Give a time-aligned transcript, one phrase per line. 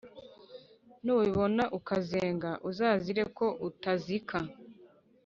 [1.03, 4.37] Nubibona ukazenga Uzazire ko utazika?!